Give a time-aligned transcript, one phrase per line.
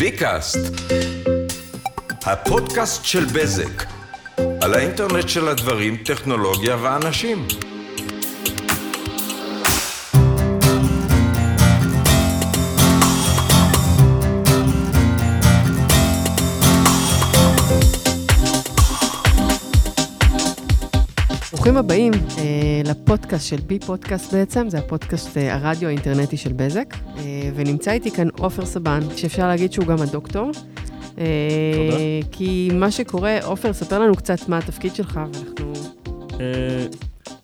[0.00, 0.58] ביקאסט,
[2.22, 3.84] הפודקאסט של בזק,
[4.62, 7.46] על האינטרנט של הדברים, טכנולוגיה ואנשים.
[21.60, 26.94] ברוכים הבאים אה, לפודקאסט של בי פודקאסט בעצם, זה הפודקאסט אה, הרדיו האינטרנטי של בזק,
[27.18, 30.50] אה, ונמצא איתי כאן עופר סבן, שאפשר להגיד שהוא גם הדוקטור.
[31.18, 31.24] אה,
[31.90, 31.96] תודה.
[32.30, 35.72] כי מה שקורה, עופר, ספר לנו קצת מה התפקיד שלך, ואנחנו...
[36.40, 36.86] אה,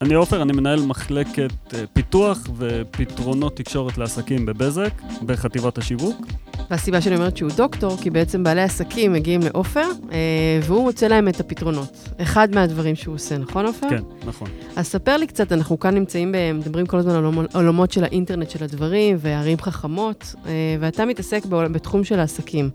[0.01, 6.27] אני עופר, אני מנהל מחלקת אה, פיתוח ופתרונות תקשורת לעסקים בבזק, בחטיבת השיווק.
[6.71, 10.17] והסיבה שאני אומרת שהוא דוקטור, כי בעצם בעלי עסקים מגיעים לעופר, אה,
[10.63, 12.09] והוא מוצא להם את הפתרונות.
[12.23, 13.89] אחד מהדברים שהוא עושה, נכון עופר?
[13.91, 14.49] כן, נכון.
[14.77, 18.51] אז ספר לי קצת, אנחנו כאן נמצאים, ב- מדברים כל הזמן על עולמות- של האינטרנט
[18.51, 22.71] של הדברים וערים חכמות, אה, ואתה מתעסק בתחום של העסקים.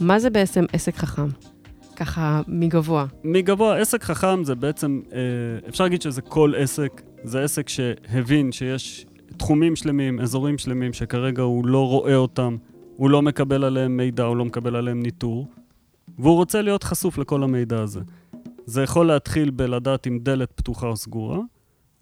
[0.00, 1.26] מה זה בעצם עסק חכם?
[1.96, 3.06] ככה, מגבוה.
[3.24, 5.18] מגבוה, עסק חכם זה בעצם, אה,
[5.68, 11.66] אפשר להגיד שזה כל עסק, זה עסק שהבין שיש תחומים שלמים, אזורים שלמים, שכרגע הוא
[11.66, 12.56] לא רואה אותם,
[13.00, 15.48] הוא לא מקבל עליהם מידע, הוא לא מקבל עליהם ניטור,
[16.18, 18.00] והוא רוצה להיות חשוף לכל המידע הזה.
[18.66, 21.38] זה יכול להתחיל בלדעת אם דלת פתוחה או סגורה,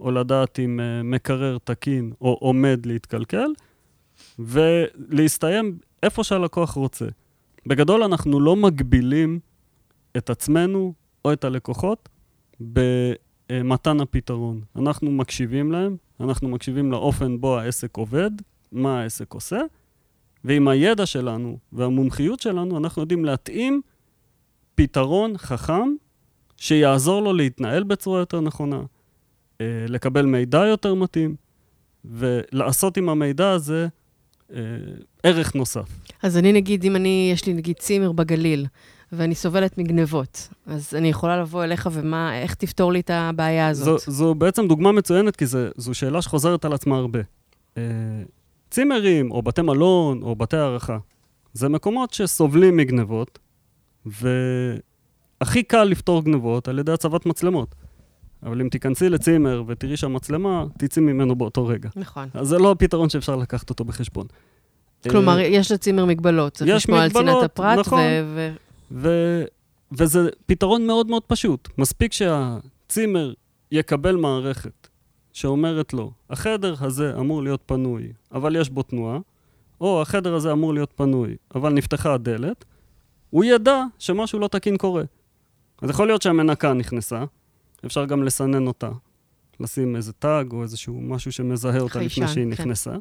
[0.01, 3.51] או לדעת אם אה, מקרר תקין או עומד להתקלקל,
[4.39, 7.07] ולהסתיים איפה שהלקוח רוצה.
[7.67, 9.41] בגדול אנחנו לא מגבילים
[10.17, 12.09] את עצמנו או את הלקוחות
[12.61, 14.61] במתן הפתרון.
[14.77, 18.31] אנחנו מקשיבים להם, אנחנו מקשיבים לאופן בו העסק עובד,
[18.73, 19.61] מה העסק עושה,
[20.45, 23.81] ועם הידע שלנו והמומחיות שלנו, אנחנו יודעים להתאים
[24.75, 25.95] פתרון חכם
[26.57, 28.83] שיעזור לו להתנהל בצורה יותר נכונה,
[29.61, 31.35] אה, לקבל מידע יותר מתאים,
[32.05, 33.89] ולעשות עם המידע הזה
[34.53, 34.59] אה,
[35.23, 35.89] ערך נוסף.
[36.23, 38.67] אז אני נגיד, אם אני, יש לי נגיד צימר בגליל,
[39.13, 44.01] ואני סובלת מגנבות, אז אני יכולה לבוא אליך ומה, איך תפתור לי את הבעיה הזאת?
[44.01, 47.21] זו, זו בעצם דוגמה מצוינת, כי זה, זו שאלה שחוזרת על עצמה הרבה.
[48.71, 50.99] צימרים, או בתי מלון, או בתי הערכה,
[51.53, 53.39] זה מקומות שסובלים מגנבות,
[54.07, 57.75] והכי קל לפתור גנבות על ידי הצבת מצלמות.
[58.43, 61.89] אבל אם תיכנסי לצימר ותראי שהמצלמה, תצאי ממנו באותו רגע.
[61.97, 62.29] נכון.
[62.35, 64.27] אז זה לא הפתרון שאפשר לקחת אותו בחשבון.
[65.11, 66.53] כלומר, אה, יש לצימר מגבלות.
[66.53, 68.01] צריך יש לשמוע על צנעת הפרט, נכון.
[68.91, 69.09] ו...
[69.93, 71.69] וזה פתרון מאוד מאוד פשוט.
[71.79, 73.33] מספיק שהצימר
[73.73, 74.88] יקבל מערכת
[75.39, 79.19] שאומרת לו, החדר הזה אמור להיות פנוי, אבל יש בו תנועה,
[79.81, 82.65] או החדר הזה אמור להיות פנוי, אבל נפתחה הדלת,
[83.31, 85.03] הוא ידע שמשהו לא תקין קורה.
[85.83, 87.25] אז יכול להיות שהמנקה נכנסה,
[87.87, 88.91] אפשר גם לסנן אותה,
[89.61, 92.51] לשים איזה תג או איזשהו משהו שמזהה אותה חיישן, לפני שהיא כן.
[92.51, 92.93] נכנסה.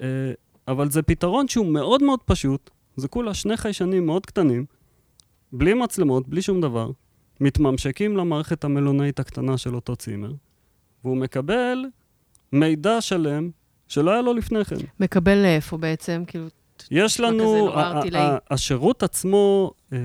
[0.00, 0.32] אה,
[0.68, 4.64] אבל זה פתרון שהוא מאוד מאוד פשוט, זה כולה שני חיישנים מאוד קטנים,
[5.52, 6.90] בלי מצלמות, בלי שום דבר,
[7.40, 10.32] מתממשקים למערכת המלונאית הקטנה של אותו צימר,
[11.06, 11.84] והוא מקבל
[12.52, 13.50] מידע שלם
[13.88, 14.76] שלא היה לו לפני כן.
[15.00, 16.22] מקבל לאיפה בעצם?
[16.26, 16.46] כאילו,
[16.90, 17.70] יש לנו.
[18.14, 19.98] ה- השירות עצמו אה,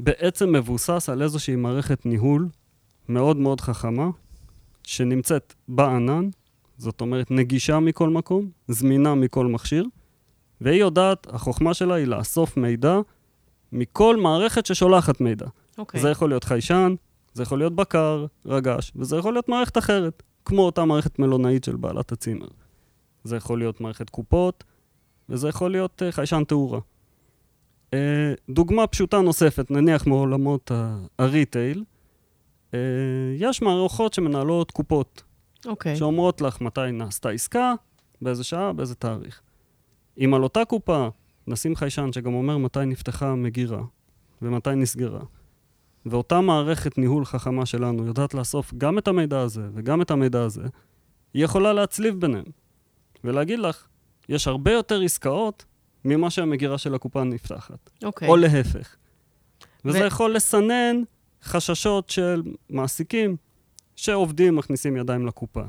[0.00, 2.48] בעצם מבוסס על איזושהי מערכת ניהול
[3.08, 4.08] מאוד מאוד חכמה,
[4.82, 6.28] שנמצאת בענן,
[6.78, 9.84] זאת אומרת נגישה מכל מקום, זמינה מכל מכשיר,
[10.60, 12.98] והיא יודעת, החוכמה שלה היא לאסוף מידע
[13.72, 15.46] מכל מערכת ששולחת מידע.
[15.78, 16.00] אוקיי.
[16.00, 16.94] זה יכול להיות חיישן,
[17.32, 21.76] זה יכול להיות בקר, רגש, וזה יכול להיות מערכת אחרת, כמו אותה מערכת מלונאית של
[21.76, 22.48] בעלת הצימר.
[23.24, 24.64] זה יכול להיות מערכת קופות,
[25.28, 26.80] וזה יכול להיות uh, חיישן תאורה.
[27.90, 27.94] Uh,
[28.48, 30.70] דוגמה פשוטה נוספת, נניח מעולמות
[31.18, 31.84] הריטייל,
[32.70, 32.74] uh,
[33.38, 35.22] יש מערכות שמנהלות קופות,
[35.66, 35.96] אוקיי.
[35.96, 37.74] שאומרות לך מתי נעשתה עסקה,
[38.22, 39.40] באיזה שעה, באיזה תאריך.
[40.24, 41.08] אם על אותה קופה
[41.46, 43.82] נשים חיישן שגם אומר מתי נפתחה מגירה
[44.42, 45.20] ומתי נסגרה,
[46.10, 50.62] ואותה מערכת ניהול חכמה שלנו יודעת לאסוף גם את המידע הזה וגם את המידע הזה,
[51.34, 52.44] היא יכולה להצליב ביניהם
[53.24, 53.86] ולהגיד לך,
[54.28, 55.64] יש הרבה יותר עסקאות
[56.04, 58.28] ממה שהמגירה של הקופה נפתחת, אוקיי.
[58.28, 58.96] או להפך.
[59.84, 61.02] וזה ו- יכול לסנן
[61.42, 63.36] חששות של מעסיקים
[63.96, 65.62] שעובדים מכניסים ידיים לקופה,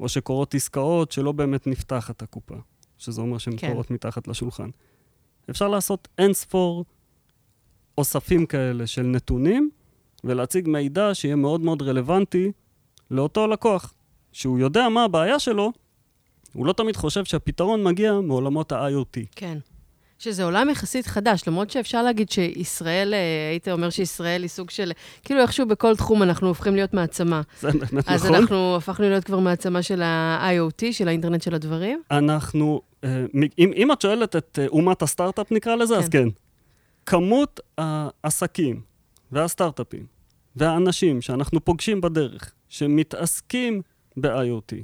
[0.00, 2.56] או שקורות עסקאות שלא באמת נפתחת הקופה,
[2.98, 3.70] שזה אומר שהן כן.
[3.70, 4.68] קורות מתחת לשולחן.
[5.50, 6.84] אפשר לעשות אין ספור
[7.98, 9.70] אוספים כאלה של נתונים,
[10.24, 12.52] ולהציג מידע שיהיה מאוד מאוד רלוונטי
[13.10, 13.94] לאותו לקוח,
[14.32, 15.72] שהוא יודע מה הבעיה שלו,
[16.52, 19.20] הוא לא תמיד חושב שהפתרון מגיע מעולמות ה-IoT.
[19.36, 19.58] כן.
[20.18, 24.92] שזה עולם יחסית חדש, למרות שאפשר להגיד שישראל, אה, היית אומר שישראל היא סוג של,
[25.24, 27.40] כאילו איכשהו בכל תחום אנחנו הופכים להיות מעצמה.
[27.60, 28.36] זה באמת אז נכון.
[28.36, 32.02] אנחנו הפכנו להיות כבר מעצמה של ה-IoT, של האינטרנט של הדברים.
[32.10, 33.24] אנחנו, אה,
[33.58, 36.28] אם, אם את שואלת את אה, אומת הסטארט-אפ נקרא לזה, אז כן.
[37.06, 38.82] כמות העסקים
[39.32, 40.06] והסטארט-אפים
[40.56, 43.82] והאנשים שאנחנו פוגשים בדרך, שמתעסקים
[44.16, 44.74] ב-IoT,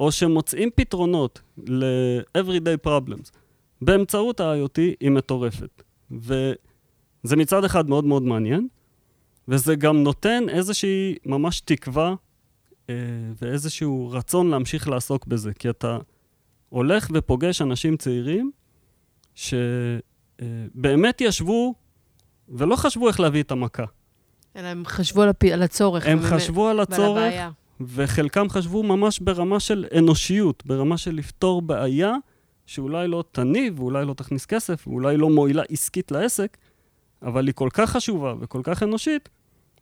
[0.00, 3.30] או שמוצאים פתרונות ל-everyday problems
[3.82, 5.82] באמצעות ה-IoT, היא מטורפת.
[6.10, 8.68] וזה מצד אחד מאוד מאוד מעניין,
[9.48, 12.14] וזה גם נותן איזושהי ממש תקווה
[12.90, 12.94] אה,
[13.42, 15.98] ואיזשהו רצון להמשיך לעסוק בזה, כי אתה
[16.68, 18.50] הולך ופוגש אנשים צעירים
[20.40, 21.74] שבאמת ישבו
[22.48, 23.84] ולא חשבו איך להביא את המכה.
[24.56, 25.44] אלא הם חשבו על, הפ...
[25.44, 26.06] על הצורך.
[26.06, 27.50] הם באמת, חשבו על הצורך, הבעיה.
[27.80, 32.14] וחלקם חשבו ממש ברמה של אנושיות, ברמה של לפתור בעיה
[32.66, 36.56] שאולי לא תניב, ואולי לא תכניס כסף, ואולי לא מועילה עסקית לעסק,
[37.22, 39.28] אבל היא כל כך חשובה וכל כך אנושית,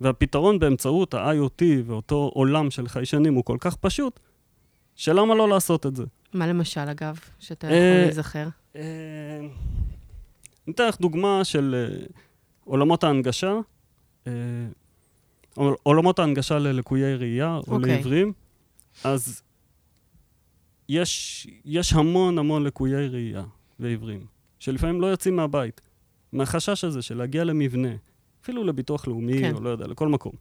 [0.01, 4.21] והפתרון באמצעות ה-IoT ואותו עולם של חיישנים הוא כל כך פשוט,
[4.95, 6.05] שלמה לא לעשות את זה?
[6.35, 8.49] מה למשל, אגב, שאתה אה, יכול להיזכר?
[10.67, 12.07] אני אתן לך דוגמה של אה,
[12.65, 13.59] עולמות ההנגשה,
[14.27, 14.33] אה,
[15.55, 17.93] עול- עולמות ההנגשה ללקויי ראייה או אוקיי.
[17.93, 18.33] לעיוורים,
[19.05, 19.43] אז
[20.89, 23.45] יש, יש המון המון לקויי ראייה
[23.81, 24.27] ועיוורים,
[24.59, 25.81] שלפעמים לא יוצאים מהבית,
[26.33, 27.89] מהחשש הזה של להגיע למבנה,
[28.43, 29.55] אפילו לביטוח לאומי, כן.
[29.55, 30.33] או לא יודע, לכל מקום.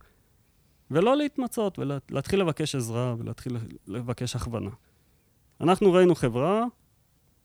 [0.92, 3.58] ולא להתמצות, ולהתחיל לבקש עזרה ולהתחיל
[3.88, 4.70] לבקש הכוונה.
[5.62, 6.64] אנחנו ראינו חברה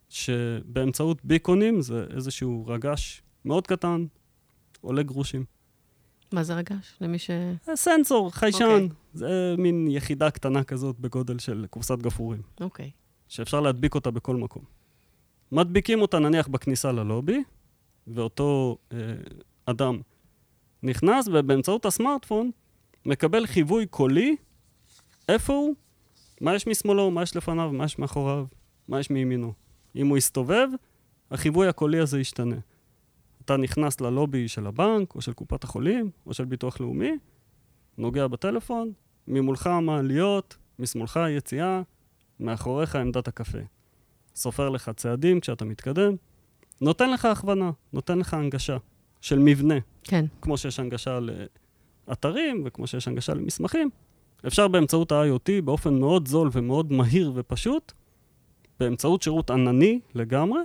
[0.09, 4.07] שבאמצעות ביקונים זה איזשהו רגש מאוד קטן,
[4.81, 5.45] עולה גרושים.
[6.33, 6.97] מה זה רגש?
[7.01, 7.31] למי ש...
[7.65, 8.65] זה סנסור, חיישן.
[8.65, 8.89] אוקיי.
[9.15, 12.91] זה מין יחידה קטנה כזאת בגודל של קופסת גפרורים, אוקיי.
[13.29, 14.63] שאפשר להדביק אותה בכל מקום.
[15.53, 17.43] מדביקים אותה נניח בכניסה ללובי,
[18.07, 18.99] ואותו אה,
[19.67, 20.01] אדם
[20.83, 22.51] נכנס, ובאמצעות הסמארטפון
[23.07, 24.37] מקבל חיווי קולי
[25.29, 25.75] איפה הוא,
[26.41, 28.47] מה יש משמאלו, מה יש לפניו, מה יש מאחוריו,
[28.89, 29.53] מה יש מימינו.
[29.97, 30.69] אם הוא יסתובב,
[31.31, 32.57] החיווי הקולי הזה ישתנה.
[33.45, 37.13] אתה נכנס ללובי של הבנק, או של קופת החולים, או של ביטוח לאומי,
[37.99, 38.93] נוגע בטלפון,
[39.29, 41.83] ממולך המעליות, משמאלך היציאה,
[42.41, 43.59] מאחוריך עמדת הקפה.
[44.35, 46.15] סופר לך צעדים כשאתה מתקדם,
[46.81, 48.77] נותן לך הכוונה, נותן לך הנגשה
[49.21, 49.75] של מבנה.
[50.05, 50.25] כן.
[50.41, 51.19] כמו שיש הנגשה
[52.09, 53.91] לאתרים וכמו שיש הנגשה למסמכים,
[54.47, 57.93] אפשר באמצעות ה-IoT באופן מאוד זול ומאוד מהיר ופשוט,
[58.81, 60.61] באמצעות שירות ענני לגמרי,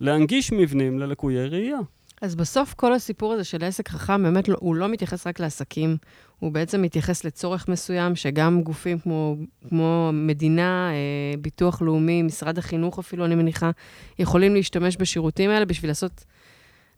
[0.00, 1.78] להנגיש מבנים ללקויי ראייה.
[2.22, 5.96] אז בסוף כל הסיפור הזה של עסק חכם, באמת לא, הוא לא מתייחס רק לעסקים,
[6.38, 9.36] הוא בעצם מתייחס לצורך מסוים, שגם גופים כמו,
[9.68, 13.70] כמו מדינה, אה, ביטוח לאומי, משרד החינוך אפילו, אני מניחה,
[14.18, 16.24] יכולים להשתמש בשירותים האלה בשביל לעשות,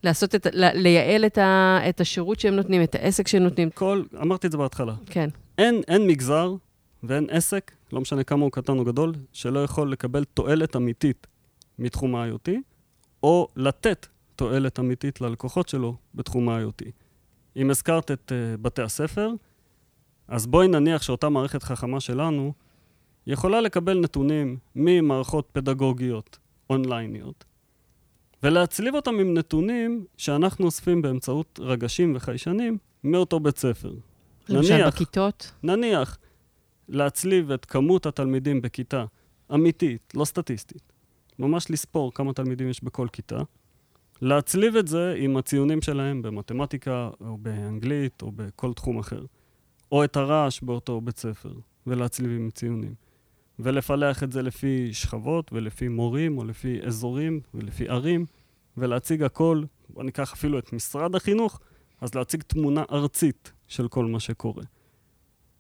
[0.05, 3.71] לעשות את, לייעל את, ה, את השירות שהם נותנים, את העסק שהם נותנים.
[3.71, 5.29] כל, אמרתי את זה בהתחלה, כן,
[5.59, 6.55] אין, אין מגזר
[7.03, 11.27] ואין עסק, לא משנה כמה הוא קטן או גדול, שלא יכול לקבל תועלת אמיתית
[11.79, 12.51] מתחום ה-IoT,
[13.23, 14.07] או לתת
[14.37, 16.91] תועלת אמיתית ללקוחות שלו בתחום ה-IoT.
[17.57, 19.31] אם הזכרת את uh, בתי הספר,
[20.29, 22.53] אז בואי נניח שאותה מערכת חכמה שלנו
[23.27, 26.39] יכולה לקבל נתונים ממערכות פדגוגיות
[26.71, 27.45] אונלייניות,
[28.43, 33.93] ולהצליב אותם עם נתונים שאנחנו אוספים באמצעות רגשים וחיישנים מאותו בית ספר.
[34.49, 34.87] למשל נניח.
[34.87, 35.53] בכיתות.
[35.63, 36.19] נניח,
[36.91, 39.05] להצליב את כמות התלמידים בכיתה,
[39.55, 40.93] אמיתית, לא סטטיסטית,
[41.39, 43.43] ממש לספור כמה תלמידים יש בכל כיתה,
[44.23, 49.25] להצליב את זה עם הציונים שלהם במתמטיקה, או באנגלית, או בכל תחום אחר,
[49.93, 51.53] או את הרעש באותו בית ספר,
[51.87, 52.95] ולהצליב עם ציונים.
[53.59, 58.27] ולפלח את זה לפי שכבות, ולפי מורים, או לפי אזורים, ולפי ערים,
[58.77, 61.61] ולהציג הכל, בוא ניקח אפילו את משרד החינוך,
[62.01, 64.65] אז להציג תמונה ארצית של כל מה שקורה.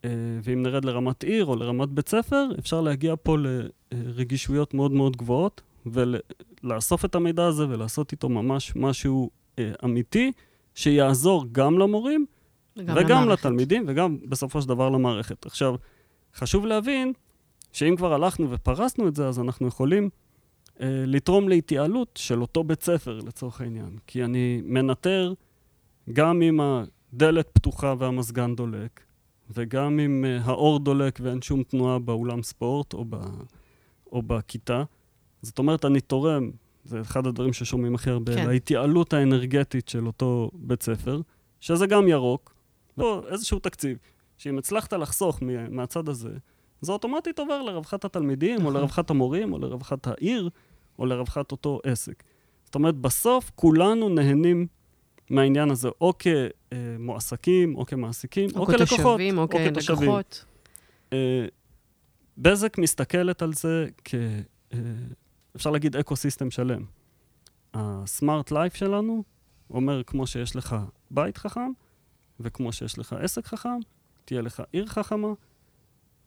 [0.04, 0.10] אה,
[0.42, 3.36] ואם נרד לרמת עיר או לרמת בית ספר, אפשר להגיע פה
[3.92, 10.32] לרגישויות מאוד מאוד גבוהות, ולאסוף את המידע הזה ולעשות איתו ממש משהו אה, אמיתי,
[10.74, 12.26] שיעזור גם למורים
[12.76, 13.40] וגם וגם למערכת.
[13.40, 15.46] לתלמידים וגם בסופו של דבר למערכת.
[15.46, 15.74] עכשיו,
[16.34, 17.12] חשוב להבין
[17.72, 20.10] שאם כבר הלכנו ופרסנו את זה, אז אנחנו יכולים
[20.80, 23.96] אה, לתרום להתייעלות של אותו בית ספר, לצורך העניין.
[24.06, 25.32] כי אני מנטר
[26.12, 29.00] גם אם הדלת פתוחה והמזגן דולק,
[29.54, 33.16] וגם אם אה, האור דולק ואין שום תנועה באולם ספורט או, ב,
[34.12, 34.82] או בכיתה.
[35.42, 36.50] זאת אומרת, אני תורם,
[36.84, 38.48] זה אחד הדברים ששומעים הכי הרבה, כן.
[38.48, 41.20] להתייעלות האנרגטית של אותו בית ספר,
[41.60, 42.54] שזה גם ירוק,
[42.98, 43.98] לא, איזשהו תקציב,
[44.38, 46.30] שאם הצלחת לחסוך מה- מהצד הזה,
[46.80, 48.74] זה אוטומטית עובר לרווחת התלמידים, או נכון.
[48.74, 50.50] לרווחת המורים, או לרווחת העיר,
[50.98, 52.22] או לרווחת אותו עסק.
[52.64, 54.66] זאת אומרת, בסוף כולנו נהנים
[55.30, 59.98] מהעניין הזה, או כמועסקים, או כמעסיקים, או, או כלקוחות, כתושבים, או כתושבים.
[59.98, 60.44] כלקוחות.
[61.12, 61.46] אה,
[62.38, 64.14] בזק מסתכלת על זה כ...
[64.72, 64.78] אה,
[65.56, 66.84] אפשר להגיד ecosystem שלם.
[67.74, 69.24] ה smart life שלנו
[69.70, 70.76] אומר, כמו שיש לך
[71.10, 71.72] בית חכם,
[72.40, 73.78] וכמו שיש לך עסק חכם,
[74.24, 75.32] תהיה לך עיר חכמה,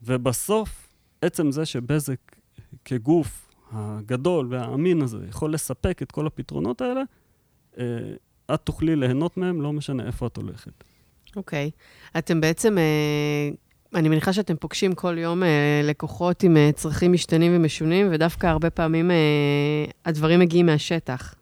[0.02, 2.36] ובסוף, עצם זה שבזק
[2.86, 7.02] כגוף הגדול והאמין הזה יכול לספק את כל הפתרונות האלה,
[7.78, 7.84] אה,
[8.54, 10.84] את תוכלי ליהנות מהם, לא משנה איפה את הולכת.
[11.36, 11.72] אוקיי.
[12.18, 13.50] אתם בעצם, אה,
[14.00, 18.70] אני מניחה שאתם פוגשים כל יום אה, לקוחות עם אה, צרכים משתנים ומשונים, ודווקא הרבה
[18.70, 19.12] פעמים
[20.06, 21.36] הדברים מגיעים מהשטח.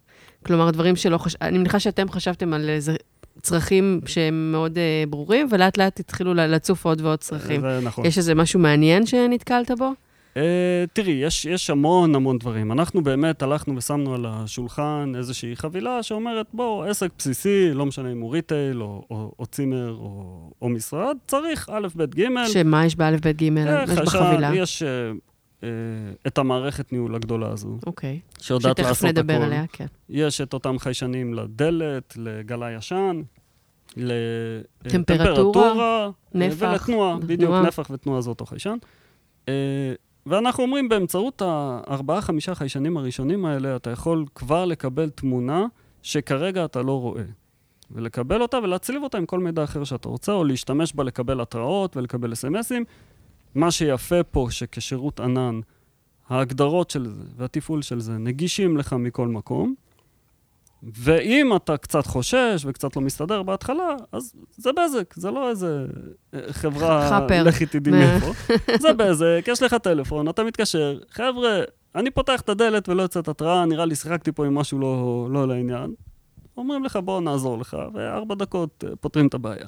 [0.45, 1.35] כלומר, דברים שלא חש...
[1.41, 2.95] אני מניחה שאתם חשבתם על איזה
[3.41, 7.61] צרכים שהם מאוד אה, ברורים, ולאט לאט התחילו לצוף עוד ועוד צרכים.
[7.61, 8.05] זה נכון.
[8.05, 9.91] יש איזה משהו מעניין שנתקלת בו?
[10.33, 10.37] Uh,
[10.93, 12.71] תראי, יש, יש המון המון דברים.
[12.71, 18.21] אנחנו באמת הלכנו ושמנו על השולחן איזושהי חבילה שאומרת, בואו, עסק בסיסי, לא משנה אם
[18.21, 22.23] הוא ריטייל או, או, או צימר או, או משרד, צריך א', ב', ג'.
[22.47, 23.67] שמה יש באלף, בית, גימל?
[23.67, 24.55] אה, יש בחבילה.
[24.55, 25.15] יש uh,
[25.61, 25.65] uh,
[26.27, 28.19] את המערכת ניהול הגדולה הזו, אוקיי.
[28.39, 29.43] שיודעת שתכף לעשות נדבר הכל.
[29.43, 29.85] עליה, כן.
[30.09, 33.21] יש את אותם חיישנים לדלת, לגלה ישן,
[33.93, 37.51] טמפרטורה, לטמפרטורה, נפח, ולתנועה, בדיוק.
[37.65, 38.77] נפח ותנועה זה אותו חיישן.
[40.25, 45.65] ואנחנו אומרים, באמצעות הארבעה-חמישה חיישנים הראשונים האלה, אתה יכול כבר לקבל תמונה
[46.01, 47.23] שכרגע אתה לא רואה.
[47.91, 51.97] ולקבל אותה ולהצליב אותה עם כל מידע אחר שאתה רוצה, או להשתמש בה לקבל התראות
[51.97, 52.85] ולקבל אס.אם.אסים.
[53.55, 55.59] מה שיפה פה, שכשירות ענן,
[56.29, 59.75] ההגדרות של זה והתפעול של זה נגישים לך מכל מקום.
[60.83, 65.85] ואם אתה קצת חושש וקצת לא מסתדר בהתחלה, אז זה בזק, זה לא איזה
[66.33, 67.43] אה, חברה, חאפר.
[67.43, 68.31] לכי תדעי מאיפה.
[68.79, 71.59] זה בזק, יש לך טלפון, אתה מתקשר, חבר'ה,
[71.95, 75.47] אני פותח את הדלת ולא יוצאת התראה, נראה לי שיחקתי פה עם משהו לא, לא
[75.47, 75.93] לעניין.
[76.57, 79.65] אומרים לך, בוא נעזור לך, וארבע דקות אה, פותרים את הבעיה.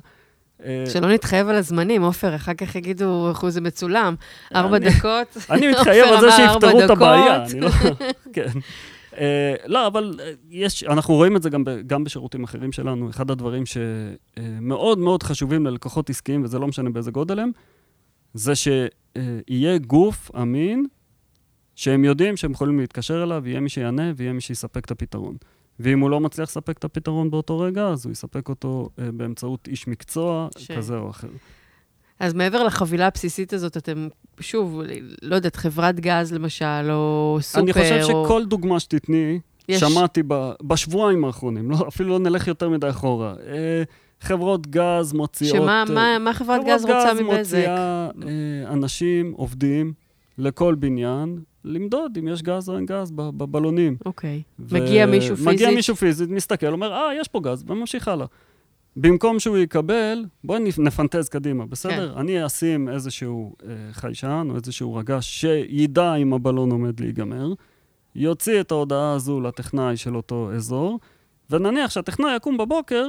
[0.66, 4.16] אה, שלא נתחייב על הזמנים, עופר, אחר כך יגידו, איך זה מצולם.
[4.56, 5.38] ארבע אני- דקות.
[5.50, 6.98] אני מתחייב על עופר זה אמר ארבע שיפתרו את דקות.
[6.98, 7.70] הבעיה, לא...
[8.34, 8.48] כן.
[9.18, 13.10] אה, לא, אבל אה, יש, אנחנו רואים את זה גם, גם בשירותים אחרים שלנו.
[13.10, 17.52] אחד הדברים שמאוד מאוד חשובים ללקוחות עסקיים, וזה לא משנה באיזה גודל הם,
[18.34, 20.86] זה שיהיה גוף אמין,
[21.76, 25.38] שהם יודעים שהם יכולים להתקשר אליו, יהיה מי שיענה ויהיה מי שיספק את הפתרון.
[25.80, 29.68] ואם הוא לא מצליח לספק את הפתרון באותו רגע, אז הוא יספק אותו אה, באמצעות
[29.68, 31.28] איש מקצוע ש- כזה או אחר.
[32.20, 34.08] אז מעבר לחבילה הבסיסית הזאת, אתם,
[34.40, 34.82] שוב,
[35.22, 38.26] לא יודעת, חברת גז למשל, או סופר, אני חושב או...
[38.26, 43.34] שכל דוגמה שתתני, יש- שמעתי ב, בשבועיים האחרונים, לא, אפילו לא נלך יותר מדי אחורה.
[43.48, 43.84] אה,
[44.22, 45.58] חברות גז מוציאות...
[45.58, 47.38] שמה אה, מה, מה חברת גז רוצה מבזק?
[47.40, 49.94] מוציאה אה, אנשים, עובדים,
[50.38, 53.96] לכל בניין, למדוד אם יש גז או אין גז בבלונים.
[54.06, 54.42] אוקיי.
[54.60, 55.76] ו- מגיע מישהו מגיע פיזית?
[55.76, 58.26] מישהו פיזית, מסתכל, אומר, אה, יש פה גז, וממשיך הלאה.
[58.96, 62.14] במקום שהוא יקבל, בואי נפ- נפנטז קדימה, בסדר?
[62.14, 62.20] כן.
[62.20, 67.54] אני אשים איזשהו אה, חיישן או איזשהו רגש שידע אם הבלון עומד להיגמר,
[68.16, 71.00] יוציא את ההודעה הזו לטכנאי של אותו אזור,
[71.50, 73.06] ונניח שהטכנאי יקום בבוקר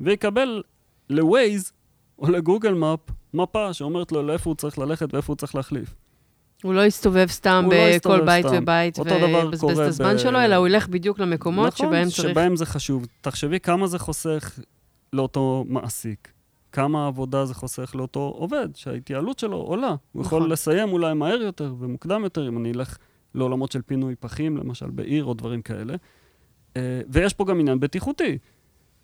[0.00, 0.62] ויקבל
[1.10, 1.70] ל-Waze
[2.18, 3.00] או לגוגל מאפ
[3.34, 5.94] מפה שאומרת לו לאיפה הוא צריך ללכת ואיפה הוא צריך להחליף.
[6.62, 8.56] הוא לא יסתובב סתם לא בכל יסתובב בית סתם.
[8.62, 12.28] ובית ויבזבז את הזמן ב- שלו, אלא הוא ילך בדיוק למקומות נכון, שבהם צריך...
[12.28, 13.06] שבהם זה חשוב.
[13.20, 14.58] תחשבי כמה זה חוסך
[15.12, 16.32] לאותו מעסיק.
[16.72, 19.94] כמה עבודה זה חוסך לאותו עובד, שההתייעלות שלו עולה.
[20.12, 20.50] הוא יכול נכון.
[20.50, 22.98] לסיים אולי מהר יותר ומוקדם יותר, אם אני אלך
[23.34, 25.94] לעולמות של פינוי פחים, למשל בעיר או דברים כאלה.
[26.76, 28.38] אה, ויש פה גם עניין בטיחותי.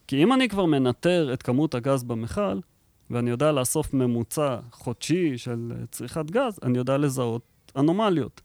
[0.07, 2.59] כי אם אני כבר מנטר את כמות הגז במכל,
[3.11, 7.43] ואני יודע לאסוף ממוצע חודשי של אה, צריכת גז, אני יודע לזהות
[7.77, 8.41] אנומליות.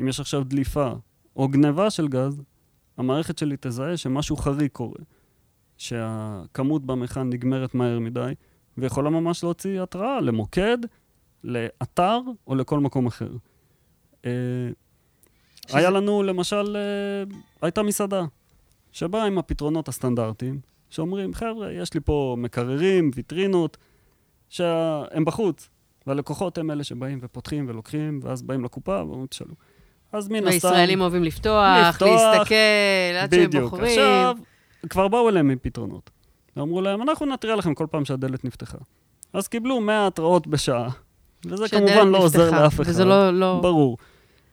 [0.00, 0.92] אם יש עכשיו דליפה
[1.36, 2.42] או גניבה של גז,
[2.96, 4.98] המערכת שלי תזהה שמשהו חריג קורה,
[5.78, 8.32] שהכמות במכל נגמרת מהר מדי,
[8.78, 10.78] ויכולה ממש להוציא התראה למוקד,
[11.44, 13.30] לאתר או לכל מקום אחר.
[14.24, 14.30] אה,
[15.66, 18.22] שזה- היה לנו, למשל, אה, הייתה מסעדה,
[18.92, 23.76] שבאה עם הפתרונות הסטנדרטיים, שאומרים, חבר'ה, יש לי פה מקררים, ויטרינות,
[24.48, 25.68] שהם בחוץ,
[26.06, 29.54] והלקוחות הם אלה שבאים ופותחים ולוקחים, ואז באים לקופה ואומרים, תשאלו.
[30.12, 30.46] אז מן הסתם...
[30.48, 32.54] והישראלים אוהבים לפתוח, לפתוח, להסתכל,
[33.22, 33.64] עד שהם בדיוק.
[33.70, 33.84] בוחרים.
[33.90, 34.36] עכשיו,
[34.90, 36.10] כבר באו אליהם עם פתרונות.
[36.56, 38.78] ואמרו להם, אנחנו נתריע לכם כל פעם שהדלת נפתחה.
[39.32, 40.88] אז קיבלו 100 התראות בשעה,
[41.44, 42.90] וזה כמובן לא עוזר נפתחה, לאף אחד.
[42.90, 43.30] וזה לא...
[43.30, 43.58] לא...
[43.62, 43.96] ברור.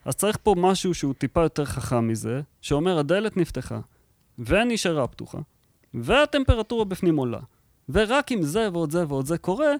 [0.05, 3.79] אז צריך פה משהו שהוא טיפה יותר חכם מזה, שאומר, הדלת נפתחה,
[4.39, 5.39] ונשארה פתוחה,
[5.93, 7.39] והטמפרטורה בפנים עולה.
[7.89, 9.73] ורק אם זה ועוד זה ועוד זה קורה,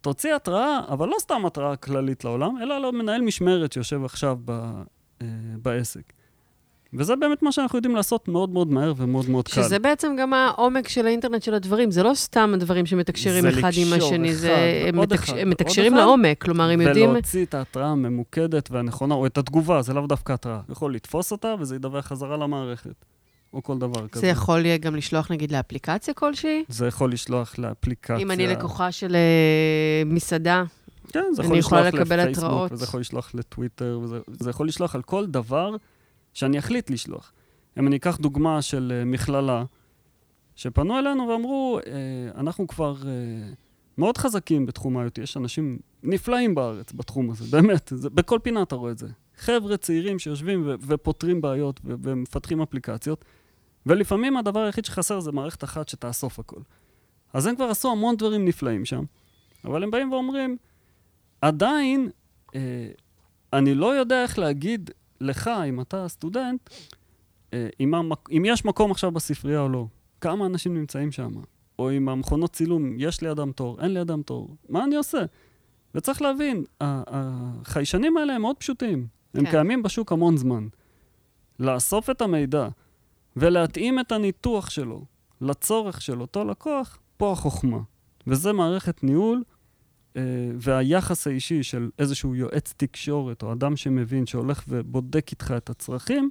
[0.00, 4.50] תוציא התראה, אבל לא סתם התראה כללית לעולם, אלא למנהל משמרת שיושב עכשיו ב,
[5.22, 5.26] אה,
[5.62, 6.12] בעסק.
[6.94, 9.62] וזה באמת מה שאנחנו יודעים לעשות מאוד מאוד מהר ומאוד מאוד קל.
[9.62, 11.90] שזה בעצם גם העומק של האינטרנט של הדברים.
[11.90, 14.82] זה לא סתם הדברים שמתקשרים זה אחד עם השני, אחד, זה...
[14.88, 15.28] הם, מתקש...
[15.28, 17.10] אחד, הם מתקשרים אחד, לעומק, כלומר, הם יודעים...
[17.10, 20.60] ולהוציא את ההתראה הממוקדת והנכונה, או את התגובה, זה לאו דווקא התראה.
[20.70, 23.04] יכול לתפוס אותה וזה ידווח חזרה למערכת,
[23.52, 24.20] או כל דבר כזה.
[24.20, 26.64] זה יכול להיות גם לשלוח, נגיד, לאפליקציה כלשהי?
[26.68, 28.16] זה יכול לשלוח לאפליקציה.
[28.16, 30.64] אם אני לקוחה של אה, מסעדה,
[31.12, 32.72] כן, זה אני יכול יכולה לשלוח לקבל לפייסבוק.
[32.72, 35.76] וזה יכול לשלוח לטוויטר, וזה זה יכול לשלוח על כל דבר
[36.36, 37.32] שאני אחליט לשלוח.
[37.78, 39.64] אם אני אקח דוגמה של אה, מכללה,
[40.54, 43.52] שפנו אלינו ואמרו, אה, אנחנו כבר אה,
[43.98, 48.74] מאוד חזקים בתחום ה-IoT, יש אנשים נפלאים בארץ בתחום הזה, באמת, זה, בכל פינה אתה
[48.74, 49.08] רואה את זה.
[49.36, 53.24] חבר'ה צעירים שיושבים ופותרים בעיות ומפתחים אפליקציות,
[53.86, 56.60] ולפעמים הדבר היחיד שחסר זה מערכת אחת שתאסוף הכל.
[57.32, 59.04] אז הם כבר עשו המון דברים נפלאים שם,
[59.64, 60.56] אבל הם באים ואומרים,
[61.40, 62.10] עדיין,
[62.54, 62.88] אה,
[63.52, 66.70] אני לא יודע איך להגיד לך, אם אתה סטודנט,
[67.52, 68.28] אה, אם, המק...
[68.30, 69.86] אם יש מקום עכשיו בספרייה או לא,
[70.20, 71.30] כמה אנשים נמצאים שם,
[71.78, 75.24] או אם המכונות צילום, יש לידם תור, אין לידם תור, מה אני עושה?
[75.94, 79.50] וצריך להבין, החיישנים האלה הם מאוד פשוטים, הם כן.
[79.50, 80.68] קיימים בשוק המון זמן.
[81.60, 82.68] לאסוף את המידע
[83.36, 85.04] ולהתאים את הניתוח שלו
[85.40, 87.78] לצורך של אותו לקוח, פה החוכמה.
[88.26, 89.42] וזה מערכת ניהול
[90.60, 96.30] והיחס האישי של איזשהו יועץ תקשורת או אדם שמבין, שהולך ובודק איתך את הצרכים,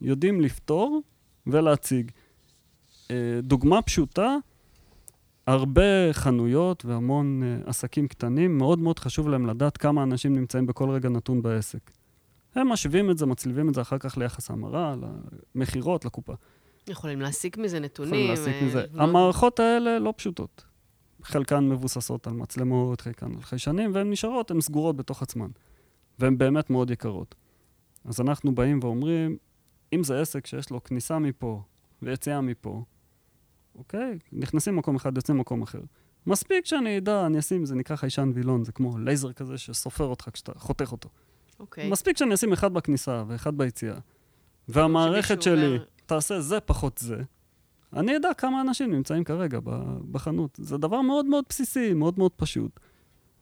[0.00, 1.02] יודעים לפתור
[1.46, 2.10] ולהציג.
[3.10, 4.36] אה, דוגמה פשוטה,
[5.46, 10.90] הרבה חנויות והמון אה, עסקים קטנים, מאוד מאוד חשוב להם לדעת כמה אנשים נמצאים בכל
[10.90, 11.90] רגע נתון בעסק.
[12.54, 14.94] הם משווים את זה, מצליבים את זה אחר כך ליחס המרה,
[15.54, 16.32] למכירות, לקופה.
[16.88, 18.14] יכולים להסיק מזה נתונים.
[18.14, 18.84] יכולים להסיק אה, מזה.
[18.94, 20.64] המערכות האלה לא פשוטות.
[21.26, 25.48] חלקן מבוססות על מצלמות, חלקן על חיישנים, והן נשארות, הן סגורות בתוך עצמן.
[26.18, 27.34] והן באמת מאוד יקרות.
[28.04, 29.36] אז אנחנו באים ואומרים,
[29.92, 31.62] אם זה עסק שיש לו כניסה מפה
[32.02, 32.82] ויציאה מפה,
[33.74, 34.18] אוקיי?
[34.32, 35.80] נכנסים מקום אחד, יוצאים מקום אחר.
[36.26, 40.28] מספיק שאני אדע, אני אשים, זה נקרא חיישן וילון, זה כמו לייזר כזה שסופר אותך
[40.32, 41.08] כשאתה חותך אותו.
[41.60, 41.90] אוקיי.
[41.90, 43.96] מספיק שאני אשים אחד בכניסה ואחד ביציאה,
[44.68, 47.22] והמערכת שמישהו שלי אומר- תעשה זה פחות זה,
[47.92, 49.58] אני אדע כמה אנשים נמצאים כרגע
[50.10, 50.58] בחנות.
[50.62, 52.80] זה דבר מאוד מאוד בסיסי, מאוד מאוד פשוט,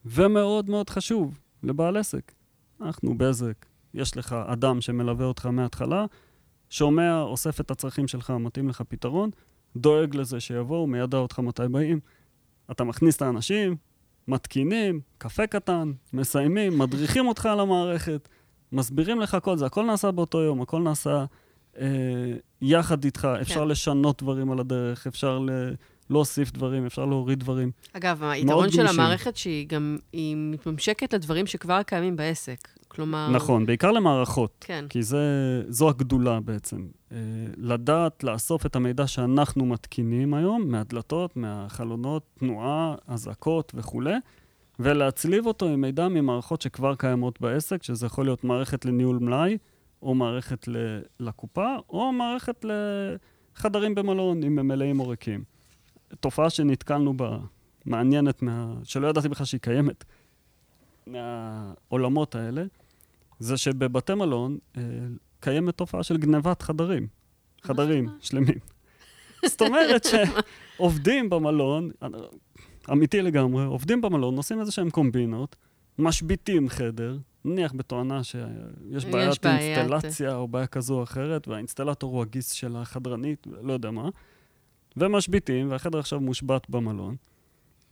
[0.05, 2.33] ומאוד מאוד חשוב לבעל עסק.
[2.81, 6.07] אנחנו בזק, יש לך אדם שמלווה אותך מההתחלה,
[6.71, 9.31] שומע, אוסף את הצרכים שלך, מתאים לך פתרון,
[9.77, 12.01] דואג לזה שיבואו, מיידע אותך מתי באים.
[12.71, 13.77] אתה מכניס את האנשים,
[14.29, 18.29] מתקינים, קפה קטן, מסיימים, מדריכים אותך על המערכת,
[18.73, 21.25] מסבירים לך הכל זה, הכל נעשה באותו יום, הכל נעשה
[22.63, 23.69] יחד איתך, אפשר כן.
[23.69, 25.75] לשנות דברים על הדרך, אפשר ל-
[26.11, 27.71] להוסיף דברים, אפשר להוריד דברים.
[27.93, 29.01] אגב, היתרון של גמישים.
[29.01, 32.69] המערכת שהיא גם, היא מתממשקת לדברים שכבר קיימים בעסק.
[32.89, 33.31] כלומר...
[33.31, 34.51] נכון, בעיקר למערכות.
[34.61, 34.85] כן.
[34.89, 35.23] כי זה,
[35.69, 36.87] זו הגדולה בעצם.
[37.13, 37.19] אה,
[37.57, 44.15] לדעת לאסוף את המידע שאנחנו מתקינים היום, מהדלתות, מהחלונות, תנועה, אזעקות וכולי,
[44.79, 49.59] ולהצליב אותו עם מידע ממערכות שכבר קיימות בעסק, שזה יכול להיות מערכת לניהול מלאי,
[50.05, 55.45] או מערכת ל- לקופה, או מערכת לחדרים במלון, אם הם מלאים או ריקים.
[56.21, 57.39] תופעה שנתקלנו בה,
[57.85, 58.75] מעניינת, מה...
[58.85, 60.05] שלא ידעתי בכלל שהיא קיימת,
[61.07, 62.65] מהעולמות האלה,
[63.39, 64.83] זה שבבתי מלון אה,
[65.41, 67.07] קיימת תופעה של גנבת חדרים.
[67.63, 68.09] חדרים?
[68.21, 68.59] שלמים.
[69.47, 71.91] זאת אומרת שעובדים במלון,
[72.93, 75.57] אמיתי לגמרי, עובדים במלון, עושים איזה שהם קומבינות,
[75.99, 78.41] משביתים חדר, נניח בתואנה שיש
[78.91, 83.73] יש בעיית בעיית- אינסטלציה או בעיה כזו או אחרת, והאינסטלטור הוא הגיס של החדרנית, לא
[83.73, 84.09] יודע מה,
[84.97, 87.17] ומשביתים, והחדר עכשיו מושבת במלון,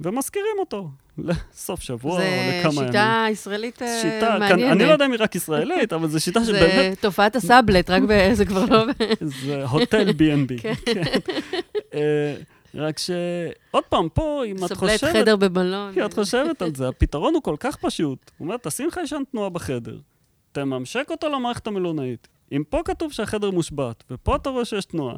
[0.01, 2.25] ומשכירים אותו לסוף שבוע או
[2.61, 2.87] לכמה ימים.
[2.87, 4.73] שיטה ישראלית אה, שיטה, כאן, מעניינת.
[4.77, 8.03] אני לא יודע אם היא רק ישראלית, אבל זו שיטה שבאמת, זה תופעת הסאבלט, רק
[8.09, 8.33] ב...
[8.33, 8.85] זה כבר לא...
[9.21, 10.61] זה הוטל B&B.
[10.63, 10.75] כן.
[12.73, 12.79] כן.
[12.79, 13.11] רק ש...
[13.71, 15.13] עוד פעם, פה, אם את חושבת...
[15.13, 15.95] חדר במלון.
[15.95, 18.31] כי את חושבת על זה, הפתרון הוא כל כך פשוט.
[18.39, 19.97] הוא אומר, תשים חיישן תנועה בחדר,
[20.53, 22.29] תממשק אותו למערכת המלונאית.
[22.53, 25.17] אם פה כתוב שהחדר מושבת, ופה אתה רואה שיש תנועה,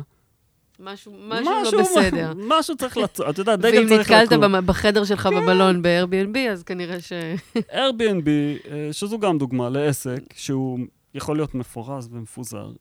[0.80, 2.32] משהו משהו לא בסדר.
[2.58, 4.40] משהו צריך לצאת, את יודעת, דגל ואם צריך נתקלת לקום.
[4.54, 7.12] במ- בחדר שלך במלון ב-Airbnb, אז כנראה ש...
[7.70, 8.28] Airbnb,
[8.70, 10.78] אה, שזו גם דוגמה לעסק שהוא
[11.14, 12.72] יכול להיות מפורז ומפוזר.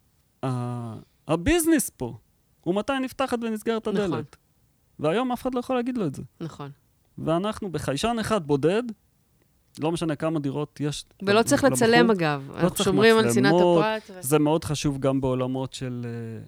[1.27, 2.13] הביזנס פה
[2.61, 4.23] הוא מתי נפתחת ונסגרת נכון.
[4.99, 6.23] והיום אף אחד לא יכול להגיד לו את זה.
[6.41, 6.71] נכון.
[7.17, 8.83] ואנחנו בחיישן אחד בודד,
[9.79, 11.05] לא משנה כמה דירות יש.
[11.21, 12.51] ולא צריך לבחור, לצלם, אגב.
[12.53, 13.53] אנחנו צריך שומרים על צנעת.
[13.53, 14.09] הפרט.
[14.09, 16.05] ו- זה מאוד חשוב גם בעולמות של...
[16.05, 16.43] אה,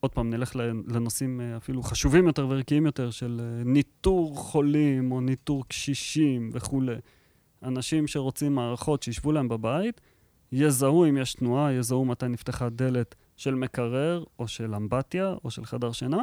[0.00, 0.56] עוד פעם, נלך
[0.88, 6.96] לנושאים אה, אפילו חשובים יותר וערכיים יותר, של אה, ניטור חולים או ניטור קשישים וכולי.
[7.62, 10.00] אנשים שרוצים מערכות שישבו להם בבית,
[10.52, 15.64] יזהו אם יש תנועה, יזהו מתי נפתחה דלת של מקרר, או של אמבטיה, או של
[15.64, 16.22] חדר שינה,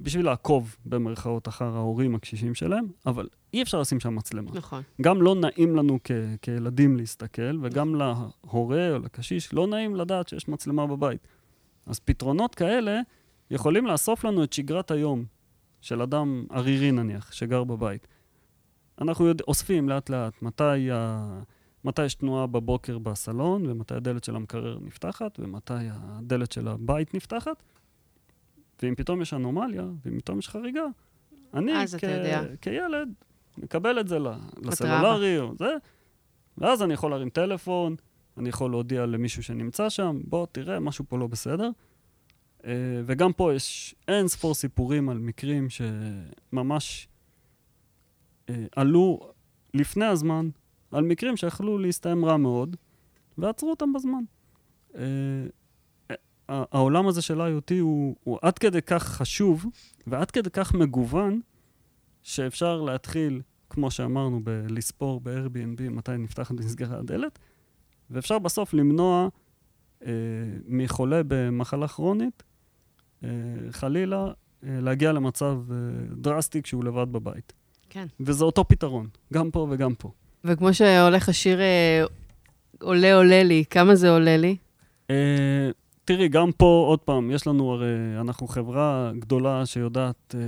[0.00, 4.50] בשביל לעקוב במרכאות אחר ההורים הקשישים שלהם, אבל אי אפשר לשים שם מצלמה.
[4.54, 4.82] נכון.
[5.02, 6.10] גם לא נעים לנו כ-
[6.42, 11.28] כילדים להסתכל, וגם להורה או לקשיש לא נעים לדעת שיש מצלמה בבית.
[11.86, 13.00] אז פתרונות כאלה
[13.50, 15.24] יכולים לאסוף לנו את שגרת היום
[15.80, 18.06] של אדם ערירי נניח, שגר בבית.
[19.00, 21.40] אנחנו יודע, אוספים לאט-לאט מתי, ה...
[21.84, 27.62] מתי יש תנועה בבוקר בסלון, ומתי הדלת של המקרר נפתחת, ומתי הדלת של הבית נפתחת.
[28.82, 30.84] ואם פתאום יש אנומליה, ואם פתאום יש חריגה,
[31.54, 31.72] אני
[32.40, 32.56] יודע.
[32.60, 33.08] כילד
[33.58, 34.18] מקבל את זה.
[34.62, 35.74] לסלולרי או זה,
[36.58, 37.96] ואז אני יכול להרים טלפון,
[38.38, 41.70] אני יכול להודיע למישהו שנמצא שם, בוא, תראה, משהו פה לא בסדר.
[42.64, 42.72] אה,
[43.04, 47.08] וגם פה יש אין ספור סיפורים על מקרים שממש
[48.48, 49.32] אה, עלו
[49.74, 50.48] לפני הזמן,
[50.90, 52.76] על מקרים שיכלו להסתיים רע מאוד,
[53.38, 54.24] ועצרו אותם בזמן.
[54.94, 55.02] אה,
[56.48, 59.66] העולם הזה של IoT הוא, הוא עד כדי כך חשוב
[60.06, 61.40] ועד כדי כך מגוון,
[62.22, 67.38] שאפשר להתחיל, כמו שאמרנו, בלספור ב-Airbnb מתי נפתחת ונסגרה הדלת,
[68.10, 69.28] ואפשר בסוף למנוע
[70.06, 70.10] אה,
[70.66, 72.42] מחולה במחלה כרונית,
[73.24, 73.28] אה,
[73.70, 75.76] חלילה, אה, להגיע למצב אה,
[76.16, 77.52] דרסטי כשהוא לבד בבית.
[77.90, 78.06] כן.
[78.20, 80.10] וזה אותו פתרון, גם פה וגם פה.
[80.44, 82.04] וכמו שהולך השיר אה,
[82.80, 84.56] עולה עולה לי, כמה זה עולה לי?
[85.10, 85.70] אה,
[86.04, 87.86] תראי, גם פה, עוד פעם, יש לנו הרי,
[88.20, 90.40] אנחנו חברה גדולה שיודעת אה,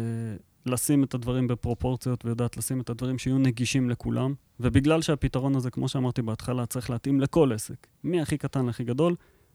[0.67, 5.89] לשים את הדברים בפרופורציות ויודעת לשים את הדברים שיהיו נגישים לכולם, ובגלל שהפתרון הזה, כמו
[5.89, 9.15] שאמרתי בהתחלה, צריך להתאים לכל עסק, מהכי קטן להכי גדול,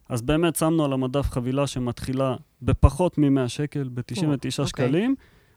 [0.10, 4.04] אז באמת שמנו על המדף חבילה שמתחילה בפחות מ-100 שקל, ב-99
[4.60, 4.66] אוקיי.
[4.68, 5.16] שקלים.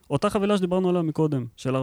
[0.09, 1.79] אותה חבילה שדיברנו עליה מקודם, של 4-5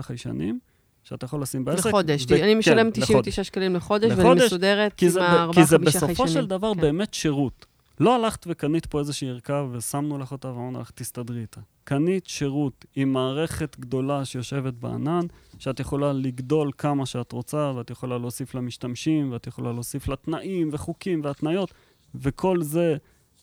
[0.00, 0.58] חיישנים,
[1.02, 1.86] שאתה יכול לשים בעסק.
[1.86, 2.26] לחודש.
[2.28, 3.40] ו- אני משלם כן, 99 לחודש.
[3.40, 6.28] שקלים לחודש, ואני לחודש, מסודרת כי עם זה, ב- הארבעה, כי זה בסופו חיישנים.
[6.28, 6.80] של דבר כן.
[6.80, 7.66] באמת שירות.
[8.00, 11.60] לא הלכת וקנית פה איזושהי ערכה ושמנו לך אותה ואמרנו לך, תסתדרי איתה.
[11.84, 15.26] קנית שירות עם מערכת גדולה שיושבת בענן,
[15.58, 20.16] שאת יכולה לגדול כמה שאת רוצה, ואת יכולה להוסיף לה משתמשים, ואת יכולה להוסיף לה
[20.16, 21.74] תנאים וחוקים והתניות,
[22.14, 22.96] וכל זה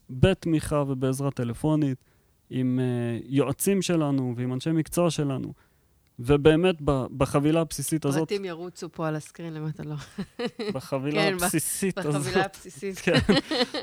[0.09, 1.97] בתמיכה ובעזרה טלפונית,
[2.49, 5.53] עם uh, יועצים שלנו ועם אנשי מקצוע שלנו.
[6.19, 6.75] ובאמת,
[7.17, 9.95] בחבילה הבסיסית הזאת, פרטים ירוצו פה על הסקרין למטה, לא.
[10.73, 12.97] בחבילה כן, הבסיסית הזאת, בחבילה הבסיסית.
[12.97, 13.19] כן,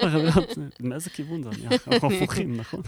[0.03, 1.51] בחבילה הבסיסית, מאיזה כיוון זה?
[1.70, 2.81] אנחנו הפוכים, נכון?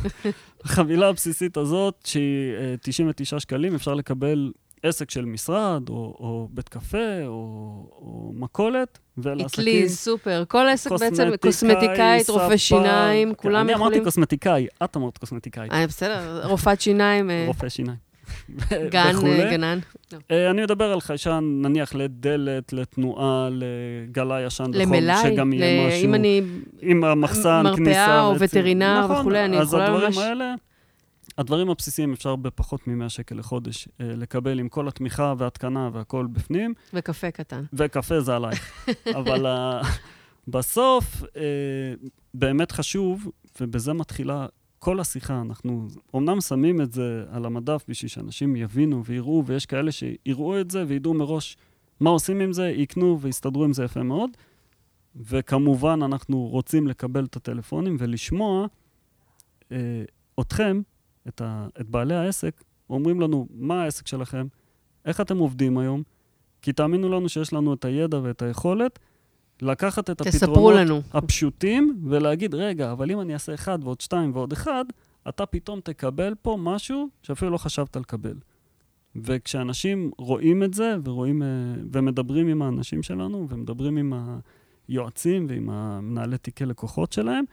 [0.64, 6.68] בחבילה הבסיסית הזאת, שהיא אה, 99 שקלים, אפשר לקבל עסק של משרד, או, או בית
[6.68, 7.32] קפה, או,
[7.92, 9.62] או מכולת, ולעסקים...
[9.62, 12.56] אטליז, סופר, כל עסק בעצם, קוסמטיקאי, קוסמטיקאית, רופא.
[12.56, 13.92] שיניים, כן, כולם אני יכולים...
[13.92, 15.68] אמרתי קוסמטיקאי, את אמרת קוסמטיקאי.
[15.72, 18.05] אה, בסדר, רופאת שיניים, אה, רופא שיניים.
[18.90, 19.14] גן.
[19.26, 19.78] אה, גנן.
[20.12, 20.18] לא.
[20.30, 26.04] אה, אני מדבר על חיישן, נניח לדלת, לתנועה, לגלה ישן למלאי, שגם יהיה משהו.
[26.04, 26.42] אם אני...
[26.80, 28.20] עם המחסן, מרפאה כניסה.
[28.20, 28.50] או רצינית.
[28.50, 30.54] וטרינר נכון, וכולי, אני אז יכולה הדברים ממש- האלה,
[31.38, 36.74] הדברים הבסיסיים אפשר בפחות מ-100 שקל לחודש אה, לקבל עם כל התמיכה וההתקנה והכל בפנים,
[36.94, 37.62] וקפה קטן.
[37.72, 38.88] וקפה זה עלייך.
[39.18, 39.80] אבל ה-
[40.48, 41.40] בסוף, אה,
[42.34, 44.46] באמת חשוב, ובזה מתחילה
[44.86, 45.40] כל השיחה.
[45.40, 50.70] אנחנו אומנם שמים את זה על המדף בשביל שאנשים יבינו ויראו, ויש כאלה שיראו את
[50.70, 51.56] זה וידעו מראש
[52.00, 54.30] מה עושים עם זה, יקנו ויסתדרו עם זה יפה מאוד.
[55.16, 58.66] וכמובן, אנחנו רוצים לקבל את הטלפונים ולשמוע
[59.72, 60.04] אה,
[60.40, 60.80] אתכם,
[61.28, 64.46] את, ה, את בעלי העסק, אומרים לנו מה העסק שלכם,
[65.04, 66.02] איך אתם עובדים היום,
[66.62, 68.98] כי תאמינו לנו שיש לנו את הידע ואת היכולת
[69.62, 71.02] לקחת את הפתרונות לנו.
[71.12, 74.84] הפשוטים ולהגיד, רגע, אבל אם אני אעשה אחד ועוד שתיים ועוד אחד,
[75.28, 78.34] אתה פתאום תקבל פה משהו שאפילו לא חשבת לקבל.
[79.16, 81.48] וכשאנשים רואים את זה ורואים, אה,
[81.92, 84.12] ומדברים עם האנשים שלנו, ומדברים עם
[84.88, 87.44] היועצים ועם המנהלי תיקי לקוחות שלהם,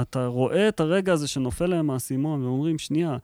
[0.00, 3.16] אתה רואה את הרגע הזה שנופל להם האסימון, ואומרים, שנייה,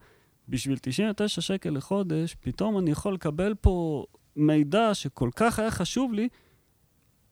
[0.49, 6.27] בשביל 99 שקל לחודש, פתאום אני יכול לקבל פה מידע שכל כך היה חשוב לי,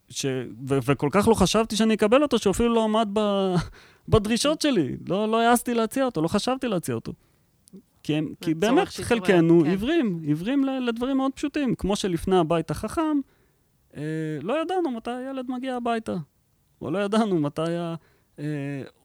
[0.10, 0.26] ש...
[0.68, 3.20] ו- וכל כך לא חשבתי שאני אקבל אותו, שהוא אפילו לא עמד ב...
[4.10, 4.98] בדרישות שלי.
[5.10, 7.14] לא, לא העזתי להציע אותו, לא חשבתי להציע אותו.
[8.04, 9.70] כי, הם, כי באמת חלקנו כן.
[9.70, 11.76] עיוורים, עיוורים לדברים מאוד פשוטים.
[11.76, 13.20] כמו שלפני הבית החכם,
[13.98, 14.02] אה,
[14.42, 16.16] לא ידענו מתי הילד מגיע הביתה.
[16.82, 17.96] או לא ידענו מתי ה...
[18.40, 18.46] אה,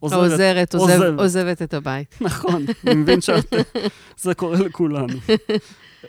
[0.00, 0.18] עוזרת.
[0.20, 1.20] העוזרת עוזב- עוזבת.
[1.20, 2.14] עוזבת את הבית.
[2.20, 5.14] נכון, אני מבין שזה קורה לכולנו.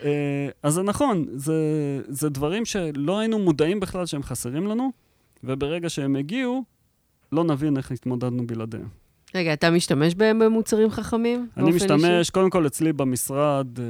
[0.04, 1.54] אה, אז זה נכון, זה,
[2.08, 4.92] זה דברים שלא היינו מודעים בכלל שהם חסרים לנו,
[5.44, 6.64] וברגע שהם הגיעו,
[7.32, 9.05] לא נבין איך התמודדנו בלעדיהם.
[9.36, 11.48] רגע, אתה משתמש בהם במוצרים חכמים?
[11.58, 12.32] אני משתמש, אישי?
[12.32, 13.84] קודם כל אצלי במשרד, אה,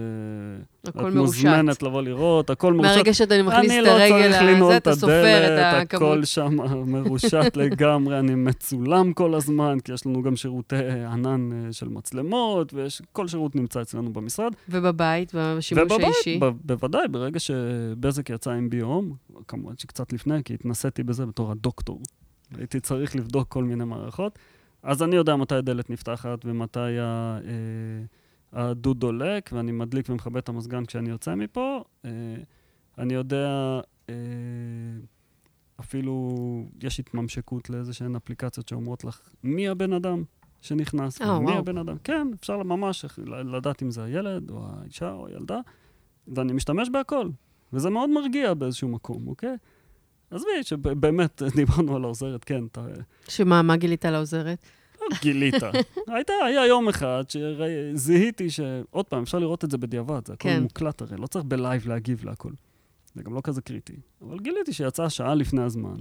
[0.89, 1.15] הכל את מרושת.
[1.15, 2.89] מוזמנת לבוא לראות, הכל מרושת.
[2.89, 6.03] מהרגע שאתה מכניס אני את לא הרגל, צריך לנעול הזה, את אתה סופר את הכמות.
[6.03, 6.55] הכל שם
[6.87, 10.75] מרושת לגמרי, אני מצולם כל הזמן, כי יש לנו גם שירותי
[11.11, 14.53] ענן אה, של מצלמות, וכל שירות נמצא אצלנו במשרד.
[14.69, 16.39] ובבית, בשימוש ובבית, האישי.
[16.41, 19.13] ב- בוודאי, ברגע שבזק יצא עם ביום,
[19.47, 21.99] כמובן שקצת לפני, כי התנסיתי בזה בתור הדוקטור.
[22.57, 24.39] הייתי צריך לבדוק כל מיני מערכות.
[24.85, 28.03] אז אני יודע מתי הדלת נפתחת ומתי ה- אה,
[28.61, 31.83] הדוד דולק, ואני מדליק ומכבה את המזגן כשאני יוצא מפה.
[32.05, 32.09] אה,
[32.97, 34.15] אני יודע, אה,
[35.79, 36.35] אפילו
[36.83, 40.23] יש התממשקות לאיזה שהן אפליקציות שאומרות לך מי הבן אדם
[40.61, 41.57] שנכנס, אה, מי וואו.
[41.57, 41.97] הבן אדם.
[42.03, 45.59] כן, אפשר ממש לדעת אם זה הילד או האישה או הילדה,
[46.27, 47.29] ואני משתמש בהכל,
[47.73, 49.55] וזה מאוד מרגיע באיזשהו מקום, אוקיי?
[50.35, 52.85] עזבי, שבאמת דיברנו על העוזרת, כן, אתה
[53.27, 54.65] שמה, מה גילית על העוזרת?
[55.01, 55.55] לא גילית.
[56.07, 58.59] הייתה, היה יום אחד שזיהיתי ש...
[58.89, 60.63] עוד פעם, אפשר לראות את זה בדיעבד, זה הכל כן.
[60.63, 62.51] מוקלט הרי, לא צריך בלייב להגיב להכל.
[63.15, 63.95] זה גם לא כזה קריטי.
[64.21, 65.95] אבל גיליתי שיצאה שעה לפני הזמן,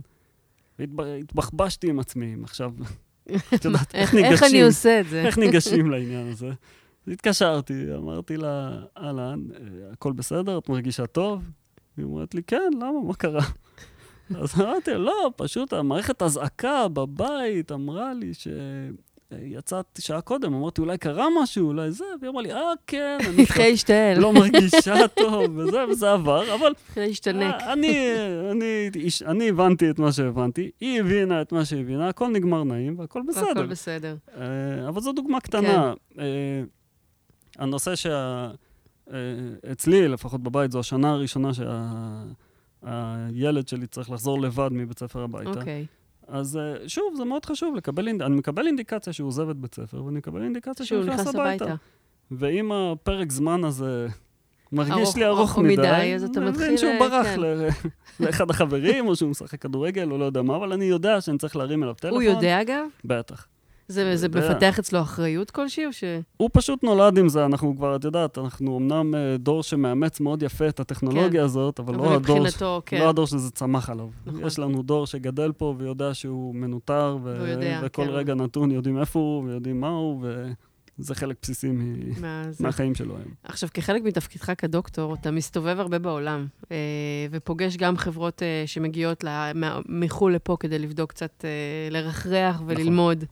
[0.79, 2.73] והתבחבשתי עם עצמי, עכשיו,
[3.55, 5.23] את יודעת, איך איך אני ניגשים, עושה את זה?
[5.23, 6.51] איך ניגשים לעניין הזה.
[7.09, 10.59] התקשרתי, אמרתי לה, אהלן, אה, הכל בסדר?
[10.59, 11.51] את מרגישה טוב?
[11.97, 13.01] היא אומרת לי, כן, למה?
[13.07, 13.43] מה קרה?
[14.41, 21.27] אז אמרתי, לא, פשוט המערכת אזעקה בבית אמרה לי שיצאת שעה קודם, אמרתי, אולי קרה
[21.43, 25.85] משהו, אולי זה, והיא אמרה לי, אה, כן, אני התחיל להשתעל, לא מרגישה טוב, וזה,
[25.91, 27.55] וזה עבר, אבל התחיל להשתנק.
[27.55, 28.15] אה, אני,
[28.51, 28.91] אני,
[29.27, 33.51] אני הבנתי את מה שהבנתי, היא הבינה את מה שהבינה, הכל נגמר נעים והכל בסדר.
[33.51, 34.17] הכל בסדר.
[34.37, 35.95] אה, אבל זו דוגמה קטנה.
[36.19, 36.25] אה,
[37.59, 38.51] הנושא שה...
[39.13, 41.51] אה, אצלי, לפחות בבית, זו השנה הראשונה
[42.85, 45.51] שהילד שלי צריך לחזור לבד מבית ספר הביתה.
[45.51, 45.87] אוקיי.
[46.29, 48.23] אז אה, שוב, זה מאוד חשוב לקבל, אינד...
[48.23, 51.43] אני מקבל אינדיקציה שהוא עוזב את בית ספר, ואני מקבל אינדיקציה שהוא נכנס הביתה.
[51.65, 51.75] הביתה.
[52.31, 54.07] ואם הפרק זמן הזה
[54.73, 57.27] מרגיש ארוך- לי ארוך ארוך מדי, מדי, אז אתה אני מתחיל, מבין שהוא אה, ברח
[57.27, 57.41] כן.
[57.41, 57.69] ל-
[58.27, 61.57] לאחד החברים, או שהוא משחק כדורגל, או לא יודע מה, אבל אני יודע שאני צריך
[61.57, 62.15] להרים אליו טלפון.
[62.23, 62.87] הוא יודע, אגב?
[63.05, 63.47] בטח.
[63.89, 64.29] זה זה.
[64.29, 66.05] מפתח אצלו אחריות כלשהי, או ש...
[66.37, 70.43] הוא פשוט נולד עם זה, אנחנו כבר, את יודעת, אנחנו אמנם אה, דור שמאמץ מאוד
[70.43, 71.45] יפה את הטכנולוגיה כן.
[71.45, 72.99] הזאת, אבל, אבל לא הדור, ש- כן.
[72.99, 74.09] לא הדור שזה צמח עליו.
[74.27, 74.47] נכון.
[74.47, 78.11] יש לנו דור שגדל פה ויודע שהוא מנוטר, ו- יודע, וכל כן.
[78.11, 80.25] רגע נתון יודעים איפה הוא ויודעים מה הוא,
[80.99, 82.65] וזה חלק בסיסי מ- מה זה?
[82.65, 83.29] מהחיים שלו היום.
[83.45, 86.77] עכשיו, כחלק מתפקידך כדוקטור, אתה מסתובב הרבה בעולם, אה,
[87.31, 91.51] ופוגש גם חברות אה, שמגיעות ל- מה- מחו"ל לפה כדי לבדוק קצת, אה,
[91.91, 93.25] לרחרח וללמוד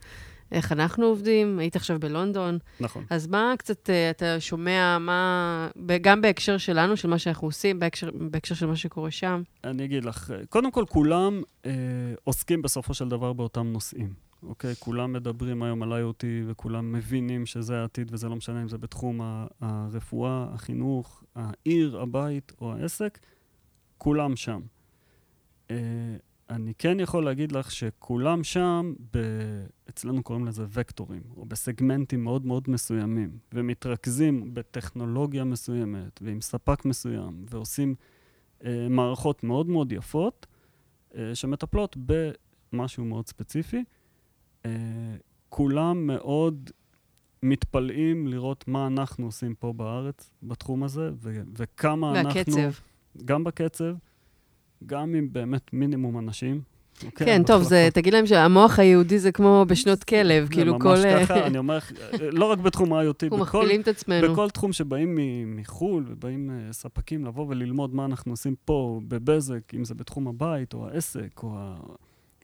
[0.53, 1.59] איך אנחנו עובדים.
[1.59, 3.05] היית עכשיו בלונדון, נכון.
[3.09, 5.67] אז מה קצת אה, אתה שומע, מה,
[6.01, 9.41] גם בהקשר שלנו, של מה שאנחנו עושים, בהקשר, בהקשר של מה שקורה שם?
[9.63, 11.71] אני אגיד לך, אה, קודם כל, כולם אה,
[12.23, 14.13] עוסקים בסופו של דבר באותם נושאים,
[14.43, 14.75] אוקיי?
[14.79, 19.21] כולם מדברים היום על IoT וכולם מבינים שזה העתיד וזה לא משנה אם זה בתחום
[19.61, 23.19] הרפואה, החינוך, העיר, הבית או העסק,
[23.97, 24.59] כולם שם.
[25.71, 25.75] אה,
[26.49, 29.17] אני כן יכול להגיד לך שכולם שם, ב...
[29.89, 37.45] אצלנו קוראים לזה וקטורים, או בסגמנטים מאוד מאוד מסוימים, ומתרכזים בטכנולוגיה מסוימת ועם ספק מסוים,
[37.49, 37.95] ועושים
[38.65, 40.47] אה, מערכות מאוד מאוד יפות,
[41.15, 43.83] אה, שמטפלות במשהו מאוד ספציפי.
[44.65, 44.71] אה,
[45.49, 46.69] כולם מאוד
[47.43, 52.53] מתפלאים לראות מה אנחנו עושים פה בארץ בתחום הזה, ו- וכמה אנחנו...
[52.55, 52.81] והקצב.
[53.25, 53.95] גם בקצב,
[54.85, 56.61] גם עם באמת מינימום אנשים.
[57.05, 57.27] אוקיי?
[57.27, 57.89] כן, טוב, זה.
[57.93, 60.95] תגיד להם שהמוח היהודי זה כמו בשנות כלב, כאילו כל...
[60.95, 63.87] זה אה, ממש ככה, אני אומר לך, אה, לא רק בתחום ה-IoT, אנחנו מכפילים את
[63.87, 64.31] עצמנו.
[64.31, 69.85] בכל תחום שבאים מחו"ל ובאים אה, ספקים לבוא וללמוד מה אנחנו עושים פה בבזק, אם
[69.85, 71.57] זה בתחום הבית או העסק או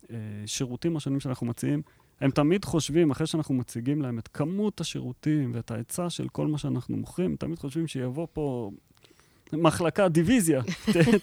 [0.10, 1.82] השירותים השונים שאנחנו מציעים,
[2.22, 6.58] הם תמיד חושבים, אחרי שאנחנו מציגים להם את כמות השירותים ואת ההיצע של כל מה
[6.58, 8.72] שאנחנו מוכרים, תמיד חושבים שיבוא פה
[9.54, 10.62] מחלקה, דיוויזיה,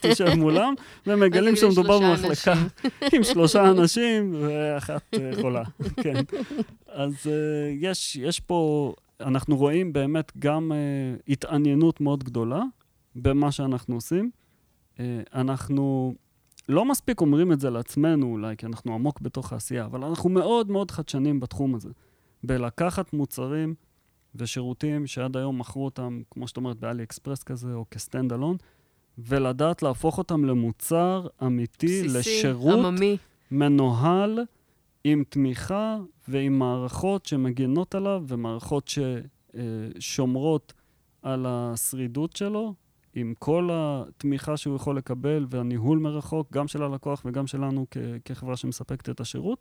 [0.00, 0.74] תשב מולם,
[1.06, 2.54] ומגלים שמדובר במחלקה.
[3.12, 5.62] עם שלושה אנשים ואחת אה, חולה,
[6.02, 6.14] כן.
[6.88, 10.76] אז אה, יש, יש פה, אנחנו רואים באמת גם אה,
[11.28, 12.62] התעניינות מאוד גדולה
[13.16, 14.30] במה שאנחנו עושים.
[15.34, 16.14] אנחנו
[16.68, 20.70] לא מספיק אומרים את זה לעצמנו אולי, כי אנחנו עמוק בתוך העשייה, אבל אנחנו מאוד
[20.70, 21.88] מאוד חדשנים בתחום הזה.
[22.44, 23.74] בלקחת מוצרים
[24.38, 28.56] ושירותים שעד היום מכרו אותם, כמו שאת אומרת, באלי אקספרס כזה, או כסטנד אלון,
[29.18, 33.16] ולדעת להפוך אותם למוצר אמיתי, בסיסי, לשירות עממי.
[33.50, 34.40] מנוהל
[35.04, 38.90] עם תמיכה ועם מערכות שמגנות עליו ומערכות
[39.98, 40.72] ששומרות
[41.22, 42.74] על השרידות שלו,
[43.14, 48.56] עם כל התמיכה שהוא יכול לקבל והניהול מרחוק, גם של הלקוח וגם שלנו כ- כחברה
[48.56, 49.58] שמספקת את השירות.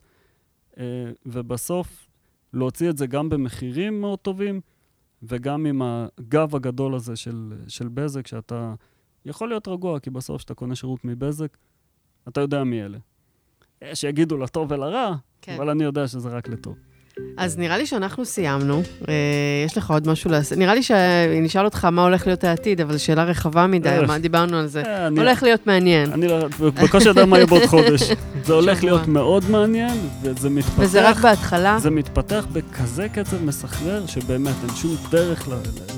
[0.78, 0.84] אה,
[1.26, 2.08] ובסוף,
[2.56, 4.62] להוציא את זה גם במחירים מאוד טובים,
[5.24, 8.74] וגם עם הגב הגדול הזה של, של בזק, שאתה
[9.26, 11.58] יכול להיות רגוע, כי בסוף כשאתה קונה שירות מבזק,
[12.28, 12.98] אתה יודע מי אלה.
[13.94, 15.56] שיגידו לטוב ולרע, כן.
[15.56, 16.78] אבל אני יודע שזה רק לטוב.
[17.38, 18.82] אז נראה לי שאנחנו סיימנו.
[19.10, 19.14] אה,
[19.66, 20.58] יש לך עוד משהו לעשות?
[20.58, 24.68] נראה לי שנשאל אותך מה הולך להיות העתיד, אבל שאלה רחבה מדי, מה דיברנו על
[24.68, 24.82] זה.
[24.86, 26.12] אה, הולך להיות מעניין.
[26.14, 28.02] אני לא- בקושי יודע מה יהיה בעוד חודש.
[28.44, 30.74] זה הולך להיות מאוד מעניין, וזה מתפתח.
[30.80, 31.78] וזה רק בהתחלה.
[31.80, 35.48] זה מתפתח בכזה קצב מסחרר, שבאמת אין שום דרך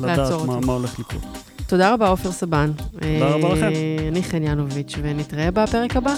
[0.01, 0.31] לדעת
[0.65, 1.23] מה הולך לקרות.
[1.67, 2.71] תודה רבה, עופר סבן.
[2.91, 3.63] תודה רבה לכם.
[3.65, 6.13] אה, אני חן ינוביץ', ונתראה בפרק הבא.